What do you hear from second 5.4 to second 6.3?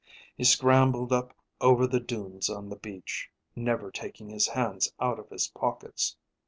pockets.